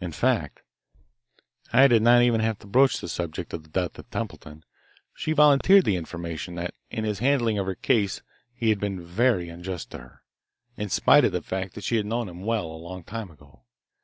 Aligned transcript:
In 0.00 0.12
fact, 0.12 0.62
I 1.72 1.88
did 1.88 2.00
not 2.00 2.22
even 2.22 2.40
have 2.40 2.60
to 2.60 2.66
broach 2.68 3.00
the 3.00 3.08
subject 3.08 3.52
of 3.52 3.64
the 3.64 3.68
death 3.68 3.98
of 3.98 4.08
Templeton. 4.08 4.64
She 5.16 5.32
volunteered 5.32 5.84
the 5.84 5.96
information 5.96 6.54
that 6.54 6.74
in 6.92 7.02
his 7.02 7.18
handling 7.18 7.58
of 7.58 7.66
her 7.66 7.74
case 7.74 8.22
he 8.54 8.68
had 8.68 8.78
been 8.78 9.04
very 9.04 9.48
unjust 9.48 9.90
to 9.90 9.98
her, 9.98 10.22
in 10.76 10.90
spite 10.90 11.24
of 11.24 11.32
the 11.32 11.42
fact 11.42 11.74
that 11.74 11.82
she 11.82 11.96
had 11.96 12.06
known 12.06 12.28
him 12.28 12.42
well 12.42 12.66
a 12.66 12.78
long 12.84 13.02
time 13.02 13.32
ago. 13.32 13.64